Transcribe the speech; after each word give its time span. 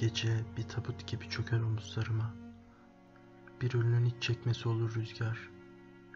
Gece 0.00 0.44
bir 0.56 0.62
tabut 0.62 1.06
gibi 1.06 1.28
çöker 1.28 1.60
omuzlarıma. 1.60 2.34
Bir 3.60 3.74
ölünün 3.74 4.04
iç 4.04 4.14
çekmesi 4.22 4.68
olur 4.68 4.94
rüzgar. 4.94 5.38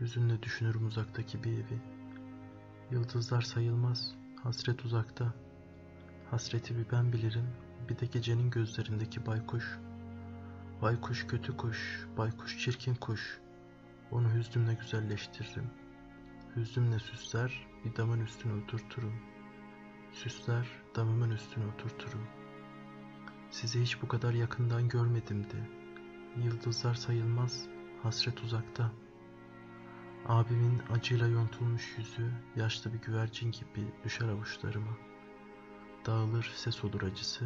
Hüzünle 0.01 0.43
düşünürüm 0.43 0.87
uzaktaki 0.87 1.45
bir 1.45 1.53
evi. 1.53 1.83
Yıldızlar 2.91 3.43
sayılmaz, 3.43 4.15
hasret 4.43 4.85
uzakta. 4.85 5.35
Hasreti 6.31 6.79
bir 6.79 6.87
ben 6.93 7.13
bilirim, 7.13 7.47
bir 7.89 7.99
de 7.99 8.07
gecenin 8.07 8.51
gözlerindeki 8.51 9.27
baykuş. 9.27 9.79
Baykuş 10.83 11.27
kötü 11.27 11.57
kuş, 11.57 12.07
baykuş 12.19 12.59
çirkin 12.59 12.95
kuş. 12.95 13.41
Onu 14.11 14.35
hüznümle 14.35 14.75
güzelleştiririm. 14.75 15.71
Hüznümle 16.57 16.99
süsler, 16.99 17.67
bir 17.85 17.97
damın 17.97 18.21
üstüne 18.21 18.63
oturturum. 18.63 19.15
Süsler, 20.13 20.67
damımın 20.97 21.31
üstüne 21.31 21.67
oturturum. 21.67 22.44
Sizi 23.55 23.83
hiç 23.83 24.03
bu 24.03 24.09
kadar 24.09 24.33
yakından 24.33 24.89
görmedimdi. 24.89 25.69
Yıldızlar 26.37 26.95
sayılmaz, 26.95 27.67
hasret 28.03 28.43
uzakta. 28.43 28.93
Abimin 30.29 30.83
acıyla 30.91 31.29
yontulmuş 31.29 31.95
yüzü 31.99 32.33
yaşlı 32.57 32.93
bir 32.93 32.99
güvercin 32.99 33.51
gibi 33.51 33.93
düşer 34.05 34.29
avuçlarıma. 34.29 34.97
Dağılır 36.07 36.53
ses 36.57 36.85
olur 36.85 37.03
acısı, 37.03 37.45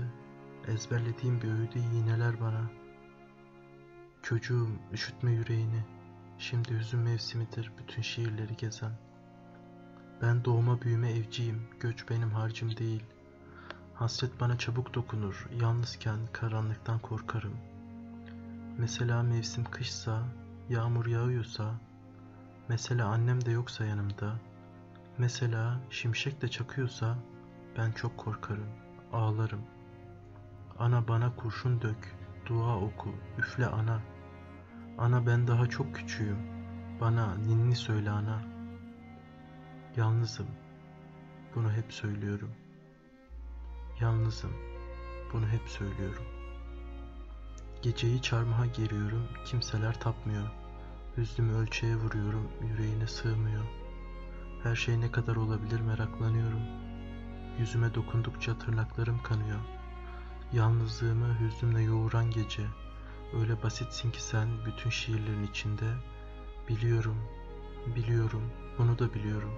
ezberlediğim 0.69 1.43
bir 1.43 1.49
öğüdü 1.49 1.79
iğneler 1.79 2.41
bana. 2.41 2.71
Çocuğum 4.23 4.71
üşütme 4.93 5.33
yüreğini, 5.33 5.85
şimdi 6.39 6.79
hüzün 6.79 7.01
mevsimidir 7.01 7.73
bütün 7.79 8.03
şiirleri 8.03 8.57
gezen. 8.57 8.93
Ben 10.23 10.45
doğma 10.45 10.83
büyüme 10.83 11.13
evciyim, 11.13 11.63
göç 11.81 12.11
benim 12.11 12.31
harcım 12.31 12.77
değil. 12.77 13.03
Hasret 13.99 14.41
bana 14.41 14.59
çabuk 14.59 14.95
dokunur, 14.95 15.49
yalnızken 15.61 16.19
karanlıktan 16.33 16.99
korkarım. 16.99 17.57
Mesela 18.79 19.23
mevsim 19.23 19.65
kışsa, 19.65 20.23
yağmur 20.69 21.07
yağıyorsa, 21.07 21.75
mesela 22.69 23.09
annem 23.09 23.45
de 23.45 23.51
yoksa 23.51 23.85
yanımda, 23.85 24.35
mesela 25.19 25.81
şimşek 25.91 26.43
de 26.43 26.49
çakıyorsa 26.49 27.17
ben 27.79 27.93
çok 27.93 28.19
korkarım, 28.19 28.69
ağlarım. 29.13 29.63
Ana 30.79 31.09
bana 31.09 31.37
kurşun 31.37 31.83
dök, 31.83 32.17
dua 32.47 32.77
oku, 32.77 33.15
üfle 33.39 33.67
ana. 33.67 34.01
Ana 34.99 35.27
ben 35.27 35.47
daha 35.47 35.67
çok 35.67 35.95
küçüğüm, 35.95 36.39
bana 37.01 37.35
ninni 37.35 37.77
söyle 37.77 38.11
ana. 38.11 38.43
Yalnızım, 39.97 40.49
bunu 41.55 41.73
hep 41.73 41.93
söylüyorum. 41.93 42.51
Yalnızım, 44.01 44.53
bunu 45.33 45.49
hep 45.49 45.69
söylüyorum. 45.69 46.25
Geceyi 47.83 48.23
çarmıha 48.23 48.67
geriyorum, 48.67 49.29
kimseler 49.45 50.01
tapmıyor. 50.01 50.49
Hüznümü 51.17 51.53
ölçüye 51.53 51.97
vuruyorum, 51.97 52.49
yüreğine 52.63 53.07
sığmıyor. 53.07 53.65
Her 54.63 54.77
şey 54.77 55.01
ne 55.01 55.11
kadar 55.13 55.37
olabilir 55.37 55.81
meraklanıyorum. 55.81 56.63
Yüzüme 57.59 57.95
dokundukça 57.95 58.59
tırnaklarım 58.59 59.23
kanıyor. 59.23 59.61
Yalnızlığımı 60.53 61.41
hüznümle 61.41 61.83
yoğuran 61.83 62.31
gece. 62.31 62.67
Öyle 63.41 63.63
basitsin 63.63 64.11
ki 64.11 64.23
sen 64.23 64.49
bütün 64.67 64.91
şiirlerin 64.91 65.47
içinde. 65.47 65.95
Biliyorum, 66.69 67.19
biliyorum, 67.97 68.43
bunu 68.79 68.99
da 68.99 69.15
biliyorum. 69.15 69.55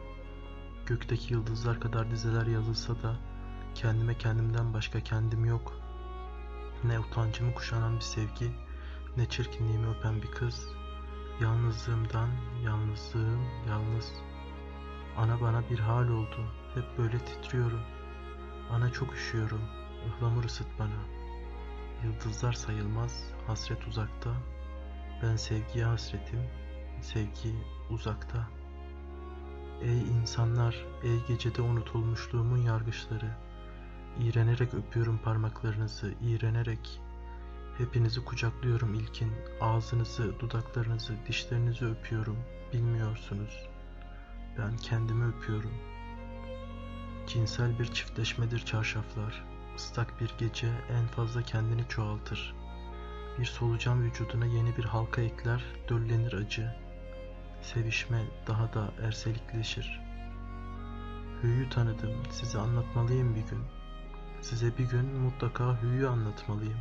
Gökteki 0.87 1.34
yıldızlar 1.34 1.81
kadar 1.81 2.10
dizeler 2.10 2.47
yazılsa 2.47 3.03
da 3.03 3.29
kendime 3.75 4.19
kendimden 4.19 4.75
başka 4.75 5.00
kendim 5.00 5.44
yok. 5.44 5.72
Ne 6.84 7.00
utancımı 7.00 7.54
kuşanan 7.54 7.97
bir 7.97 8.00
sevgi, 8.00 8.50
ne 9.16 9.28
çirkinliğimi 9.28 9.88
öpen 9.88 10.22
bir 10.22 10.31
kız. 10.31 10.69
Yalnızlığımdan, 11.41 12.28
yalnızlığım, 12.64 13.41
yalnız. 13.69 14.12
Ana 15.16 15.41
bana 15.41 15.70
bir 15.70 15.78
hal 15.78 16.08
oldu, 16.08 16.53
hep 16.75 16.98
böyle 16.98 17.19
titriyorum. 17.19 17.81
Ana 18.70 18.92
çok 18.92 19.14
üşüyorum, 19.14 19.60
ıhlamur 20.08 20.44
ısıt 20.44 20.66
bana. 20.78 21.00
Yıldızlar 22.04 22.52
sayılmaz, 22.52 23.25
hasret 23.47 23.87
uzakta. 23.87 24.31
Ben 25.22 25.37
sevgiye 25.37 25.84
hasretim, 25.84 26.41
sevgi 27.00 27.54
uzakta. 27.91 28.48
Ey 29.82 29.98
insanlar, 29.98 30.87
ey 31.02 31.26
gecede 31.28 31.62
unutulmuşluğumun 31.62 32.58
yargıçları. 32.58 33.50
İğrenerek 34.19 34.75
öpüyorum 34.75 35.19
parmaklarınızı, 35.19 36.15
iğrenerek. 36.22 37.00
Hepinizi 37.78 38.25
kucaklıyorum 38.25 38.94
ilkin. 38.94 39.32
Ağzınızı, 39.60 40.41
dudaklarınızı, 40.41 41.12
dişlerinizi 41.28 41.87
öpüyorum. 41.87 42.38
Bilmiyorsunuz. 42.72 43.69
Ben 44.59 44.76
kendimi 44.76 45.25
öpüyorum. 45.25 45.75
Cinsel 47.26 47.78
bir 47.78 47.87
çiftleşmedir 47.87 48.59
çarşaflar. 48.59 49.44
Islak 49.76 50.20
bir 50.20 50.34
gece 50.38 50.69
en 50.91 51.06
fazla 51.06 51.43
kendini 51.43 51.88
çoğaltır. 51.88 52.54
Bir 53.38 53.44
solucan 53.44 54.03
vücuduna 54.03 54.47
yeni 54.47 54.76
bir 54.76 54.84
halka 54.84 55.22
ekler, 55.22 55.65
döllenir 55.88 56.32
acı. 56.32 56.75
Sevişme 57.62 58.22
daha 58.47 58.75
da 58.75 58.93
erselikleşir. 59.03 60.00
Hüyü 61.43 61.70
tanıdım, 61.70 62.10
size 62.31 62.59
anlatmalıyım 62.59 63.34
bir 63.34 63.41
gün. 63.41 63.79
Size 64.42 64.78
bir 64.78 64.84
gün 64.84 65.06
mutlaka 65.06 65.82
hüyü 65.82 66.08
anlatmalıyım. 66.08 66.78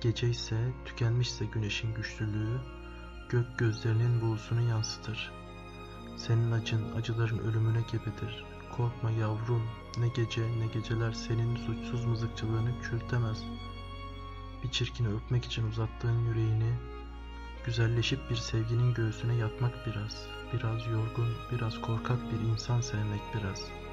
Gece 0.00 0.28
ise 0.28 0.72
tükenmişse 0.84 1.44
güneşin 1.44 1.94
güçlülüğü, 1.94 2.60
gök 3.28 3.58
gözlerinin 3.58 4.20
buğusunu 4.20 4.68
yansıtır. 4.68 5.32
Senin 6.16 6.52
acın 6.52 6.92
acıların 6.96 7.38
ölümüne 7.38 7.80
gebedir. 7.92 8.44
Korkma 8.76 9.10
yavrum, 9.10 9.62
ne 9.98 10.08
gece 10.08 10.42
ne 10.58 10.66
geceler 10.66 11.12
senin 11.12 11.56
suçsuz 11.56 12.04
mızıkçılığını 12.04 12.80
kürtemez. 12.82 13.42
Bir 14.64 14.70
çirkini 14.70 15.08
öpmek 15.08 15.44
için 15.44 15.68
uzattığın 15.68 16.26
yüreğini, 16.26 16.74
güzelleşip 17.66 18.30
bir 18.30 18.36
sevginin 18.36 18.94
göğsüne 18.94 19.34
yatmak 19.34 19.86
biraz, 19.86 20.26
biraz 20.52 20.86
yorgun, 20.86 21.28
biraz 21.52 21.80
korkak 21.80 22.18
bir 22.32 22.40
insan 22.40 22.80
sevmek 22.80 23.22
biraz. 23.34 23.83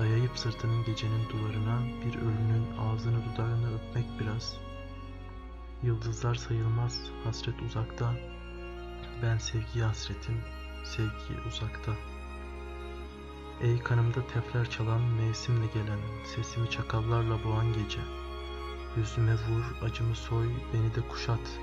Dayayıp 0.00 0.38
sırtının 0.38 0.84
gecenin 0.84 1.28
duvarına 1.28 1.82
bir 2.04 2.14
ölünün 2.14 2.66
ağzını 2.78 3.18
dudağını 3.24 3.74
öpmek 3.74 4.04
biraz. 4.20 4.56
Yıldızlar 5.82 6.34
sayılmaz, 6.34 7.00
hasret 7.24 7.62
uzakta. 7.62 8.14
Ben 9.22 9.38
sevgiye 9.38 9.84
hasretim, 9.84 10.40
sevgi 10.84 11.40
uzakta. 11.48 11.92
Ey 13.60 13.78
kanımda 13.78 14.26
tefler 14.26 14.70
çalan, 14.70 15.00
mevsimle 15.00 15.66
gelen, 15.66 15.98
sesimi 16.34 16.70
çakallarla 16.70 17.44
boğan 17.44 17.72
gece. 17.72 18.00
Yüzüme 18.96 19.34
vur, 19.34 19.86
acımı 19.86 20.14
soy, 20.14 20.48
beni 20.74 20.94
de 20.94 21.08
kuşat. 21.08 21.60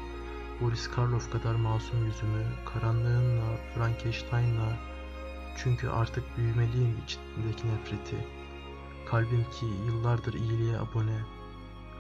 Boris 0.62 0.88
Karloff 0.92 1.32
kadar 1.32 1.56
masum 1.56 2.06
yüzümü, 2.06 2.46
karanlığınla, 2.66 3.58
Frankenstein'la, 3.76 4.78
çünkü 5.58 5.90
artık 5.90 6.38
büyümeliyim 6.38 6.98
içindeki 7.04 7.68
nefreti. 7.68 8.28
Kalbim 9.10 9.44
ki 9.44 9.66
yıllardır 9.86 10.34
iyiliğe 10.34 10.78
abone. 10.78 11.20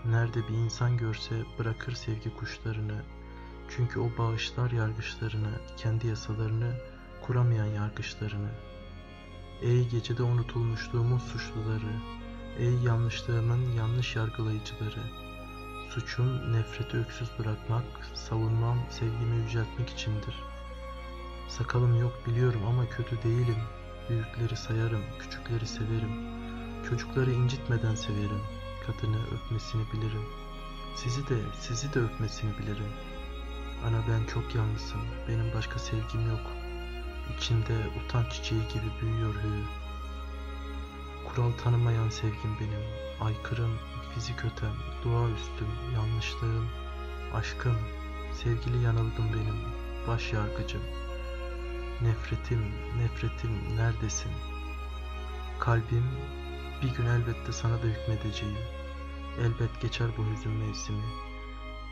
Nerede 0.05 0.47
bir 0.47 0.53
insan 0.53 0.97
görse 0.97 1.35
bırakır 1.59 1.93
sevgi 1.93 2.35
kuşlarını. 2.35 3.01
Çünkü 3.69 3.99
o 3.99 4.09
bağışlar 4.17 4.71
yargıçlarını, 4.71 5.51
kendi 5.77 6.07
yasalarını, 6.07 6.73
kuramayan 7.21 7.65
yargıçlarını. 7.65 8.49
Ey 9.61 9.89
gecede 9.89 10.23
unutulmuşluğumun 10.23 11.17
suçluları, 11.17 11.93
ey 12.57 12.75
yanlışlığımın 12.75 13.71
yanlış 13.71 14.15
yargılayıcıları. 14.15 15.01
Suçum 15.89 16.53
nefreti 16.53 16.97
öksüz 16.97 17.29
bırakmak, 17.39 17.83
savunmam 18.13 18.77
sevgimi 18.89 19.35
yüceltmek 19.35 19.89
içindir. 19.89 20.35
Sakalım 21.47 22.01
yok 22.01 22.13
biliyorum 22.27 22.61
ama 22.67 22.89
kötü 22.89 23.23
değilim. 23.23 23.57
Büyükleri 24.09 24.57
sayarım, 24.57 25.01
küçükleri 25.19 25.67
severim. 25.67 26.11
Çocukları 26.89 27.31
incitmeden 27.31 27.95
severim. 27.95 28.41
Kadını 28.85 29.17
öpmesini 29.35 29.81
bilirim. 29.93 30.25
Sizi 30.95 31.29
de, 31.29 31.37
sizi 31.59 31.93
de 31.93 31.99
öpmesini 31.99 32.57
bilirim. 32.57 32.91
Ana 33.85 34.03
ben 34.09 34.33
çok 34.33 34.55
yalnızım. 34.55 35.01
Benim 35.27 35.53
başka 35.53 35.79
sevgim 35.79 36.29
yok. 36.29 36.51
İçimde 37.37 37.75
utanç 37.99 38.31
çiçeği 38.31 38.61
gibi 38.61 38.91
büyüyor 39.01 39.33
hüyü. 39.43 39.63
Kural 41.27 41.51
tanımayan 41.63 42.09
sevgim 42.09 42.57
benim. 42.59 42.83
Aykırım, 43.21 43.77
fizik 44.15 44.45
ötem, 44.45 44.75
doğaüstüm, 45.05 45.67
yanlışlığım, 45.95 46.67
aşkım, 47.33 47.77
sevgili 48.33 48.83
yanıldım 48.83 49.25
benim, 49.33 49.57
baş 50.07 50.33
yargıcım. 50.33 50.81
Nefretim, 52.01 52.61
nefretim 52.97 53.75
neredesin? 53.75 54.31
Kalbim 55.59 56.05
bir 56.81 56.95
gün 56.95 57.05
elbette 57.05 57.51
sana 57.51 57.73
da 57.73 57.85
hükmedeceğim. 57.87 58.57
elbet 59.41 59.81
geçer 59.81 60.07
bu 60.17 60.25
hüzün 60.25 60.51
mevsimi. 60.51 61.03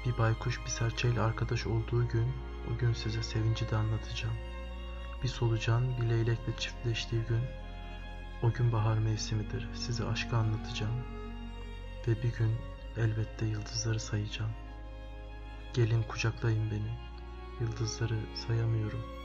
Bir 0.05 0.17
baykuş 0.17 0.59
bir 0.65 0.69
serçeyle 0.69 1.21
arkadaş 1.21 1.67
olduğu 1.67 2.07
gün, 2.07 2.33
o 2.73 2.77
gün 2.77 2.93
size 2.93 3.23
sevinci 3.23 3.69
de 3.69 3.75
anlatacağım. 3.75 4.35
Bir 5.23 5.27
solucan 5.27 6.01
bir 6.01 6.09
leylekle 6.09 6.57
çiftleştiği 6.57 7.21
gün, 7.21 7.41
o 8.43 8.51
gün 8.51 8.71
bahar 8.71 8.97
mevsimidir. 8.97 9.67
Size 9.73 10.05
aşkı 10.05 10.37
anlatacağım. 10.37 11.03
Ve 12.07 12.23
bir 12.23 12.33
gün 12.33 12.55
elbette 12.97 13.45
yıldızları 13.45 13.99
sayacağım. 13.99 14.51
Gelin 15.73 16.03
kucaklayın 16.03 16.71
beni. 16.71 16.97
Yıldızları 17.61 18.19
sayamıyorum. 18.47 19.24